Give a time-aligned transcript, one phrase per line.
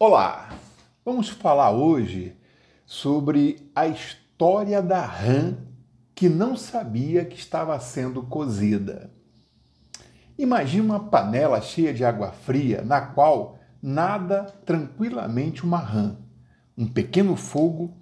[0.00, 0.50] Olá!
[1.04, 2.36] Vamos falar hoje
[2.86, 5.56] sobre a história da rã
[6.14, 9.10] que não sabia que estava sendo cozida.
[10.38, 16.16] Imagine uma panela cheia de água fria na qual nada tranquilamente uma rã.
[16.76, 17.92] Um pequeno fogo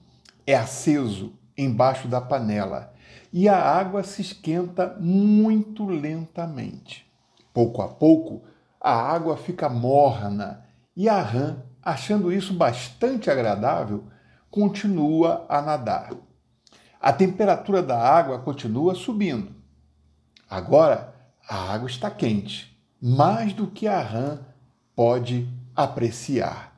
[0.47, 2.93] é aceso embaixo da panela
[3.33, 7.11] e a água se esquenta muito lentamente.
[7.55, 8.45] Pouco a pouco,
[8.79, 10.63] a água fica morna
[10.95, 14.09] e a rã achando isso bastante agradável,
[14.51, 16.11] continua a nadar.
[17.01, 19.55] A temperatura da água continua subindo.
[20.51, 21.15] Agora,
[21.49, 24.41] a água está quente, mais do que a rã
[24.97, 26.77] pode apreciar.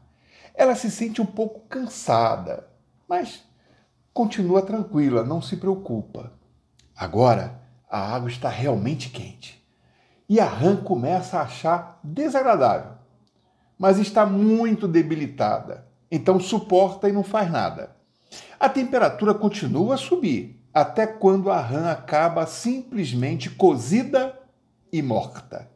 [0.54, 2.68] Ela se sente um pouco cansada,
[3.08, 3.42] mas
[4.12, 6.34] continua tranquila, não se preocupa.
[6.94, 9.66] Agora, a água está realmente quente.
[10.28, 12.98] E a rã começa a achar desagradável
[13.78, 15.86] mas está muito debilitada.
[16.10, 17.96] Então suporta e não faz nada.
[18.58, 24.38] A temperatura continua a subir, até quando a rã acaba simplesmente cozida
[24.92, 25.70] e morta.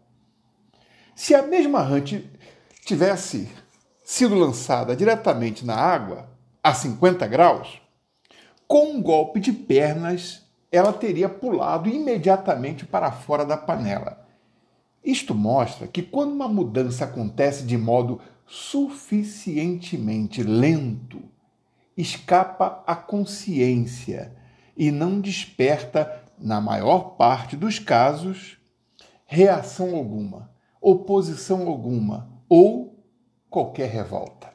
[1.14, 2.02] Se a mesma rã
[2.84, 3.48] tivesse
[4.02, 6.28] sido lançada diretamente na água,
[6.62, 7.80] a 50 graus,
[8.66, 14.26] com um golpe de pernas, ela teria pulado imediatamente para fora da panela.
[15.04, 21.22] Isto mostra que quando uma mudança acontece de modo suficientemente lento,
[21.96, 24.36] escapa à consciência
[24.76, 28.58] e não desperta, na maior parte dos casos,
[29.26, 33.04] reação alguma, oposição alguma ou
[33.48, 34.52] qualquer revolta.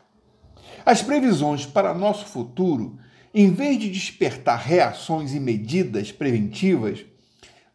[0.86, 3.00] As previsões para nosso futuro,
[3.34, 7.06] em vez de despertar reações e medidas preventivas,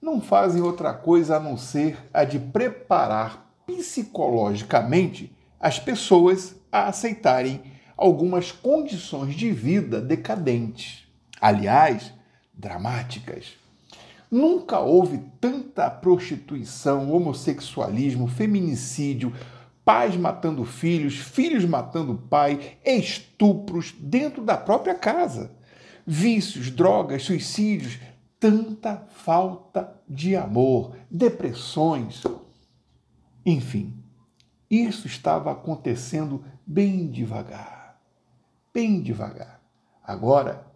[0.03, 7.63] não fazem outra coisa a não ser a de preparar psicologicamente as pessoas a aceitarem
[7.97, 11.05] algumas condições de vida decadentes,
[11.41, 12.13] aliás,
[12.53, 13.53] dramáticas.
[14.29, 19.33] Nunca houve tanta prostituição, homossexualismo, feminicídio,
[19.85, 25.53] pais matando filhos, filhos matando pai, estupros dentro da própria casa.
[26.05, 27.99] Vícios, drogas, suicídios,
[28.43, 32.25] tanta falta de amor, depressões.
[33.47, 33.97] Enfim,
[34.69, 38.01] isso estava acontecendo bem devagar,
[38.75, 39.61] bem devagar.
[40.03, 40.67] Agora,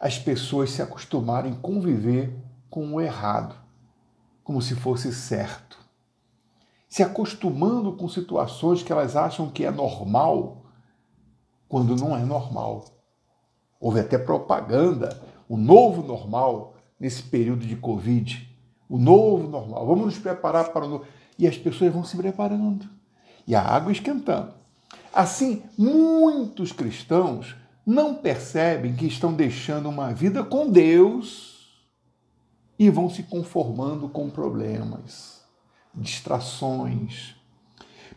[0.00, 2.36] as pessoas se acostumaram em conviver
[2.68, 3.54] com o errado,
[4.42, 5.78] como se fosse certo.
[6.88, 10.64] Se acostumando com situações que elas acham que é normal,
[11.68, 12.86] quando não é normal.
[13.78, 18.48] Houve até propaganda, o novo normal, nesse período de Covid.
[18.88, 19.86] O novo normal.
[19.86, 21.04] Vamos nos preparar para o novo.
[21.38, 22.88] E as pessoas vão se preparando.
[23.46, 24.54] E a água esquentando.
[25.12, 27.56] Assim, muitos cristãos
[27.86, 31.54] não percebem que estão deixando uma vida com Deus
[32.78, 35.42] e vão se conformando com problemas,
[35.94, 37.36] distrações,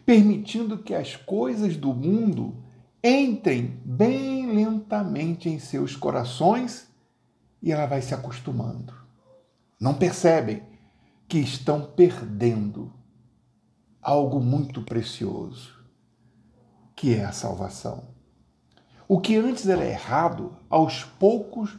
[0.06, 2.56] permitindo que as coisas do mundo
[3.04, 6.87] entrem bem lentamente em seus corações
[7.62, 8.94] e ela vai se acostumando.
[9.80, 10.64] Não percebem
[11.28, 12.94] que estão perdendo
[14.02, 15.84] algo muito precioso,
[16.96, 18.16] que é a salvação.
[19.08, 21.78] O que antes era errado, aos poucos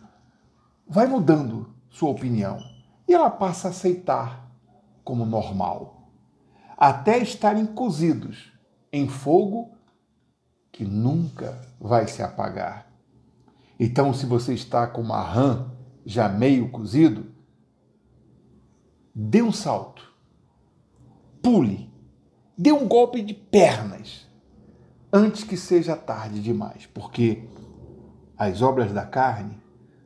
[0.87, 2.59] vai mudando sua opinião
[3.07, 4.51] e ela passa a aceitar
[5.03, 6.11] como normal,
[6.77, 8.53] até estarem cozidos
[8.93, 9.75] em fogo
[10.71, 12.88] que nunca vai se apagar.
[13.79, 15.71] Então, se você está com uma rã
[16.05, 17.27] já meio cozido,
[19.15, 20.03] dê um salto,
[21.43, 21.93] pule,
[22.57, 24.27] dê um golpe de pernas.
[25.13, 27.45] Antes que seja tarde demais, porque
[28.37, 29.61] as obras da carne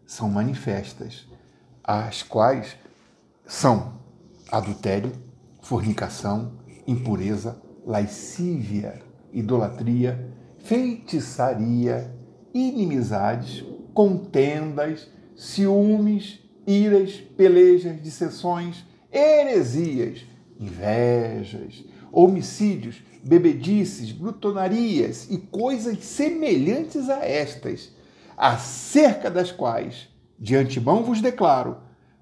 [0.06, 1.26] são manifestas,
[1.82, 2.76] as quais
[3.46, 4.00] são
[4.50, 5.12] adultério,
[5.62, 6.52] fornicação,
[6.86, 9.02] impureza, lascívia,
[9.32, 12.14] idolatria, feitiçaria,
[12.54, 13.64] inimizades,
[13.94, 20.24] contendas, ciúmes, iras, pelejas, dissensões, heresias,
[20.58, 27.92] invejas, homicídios, bebedices, glutonarias e coisas semelhantes a estas,
[28.36, 30.08] acerca das quais
[30.38, 31.78] de antemão vos declaro,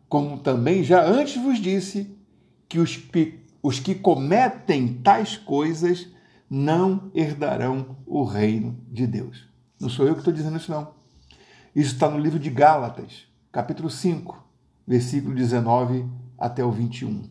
[0.08, 2.16] como também já antes vos disse,
[2.68, 6.06] que os que, os que cometem tais coisas
[6.48, 9.49] não herdarão o reino de Deus.
[9.80, 10.92] Não sou eu que estou dizendo isso, não.
[11.74, 14.44] Isso está no livro de Gálatas, capítulo 5,
[14.86, 16.06] versículo 19
[16.36, 17.30] até o 21.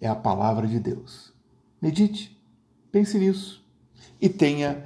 [0.00, 1.32] É a palavra de Deus.
[1.80, 2.40] Medite,
[2.92, 3.64] pense nisso
[4.20, 4.80] e tenha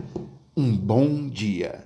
[0.56, 1.84] um bom dia.